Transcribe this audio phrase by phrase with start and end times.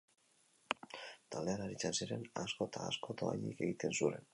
[1.35, 4.27] Taldean aritzen ziren asko ta asko dohainik egiten zuren.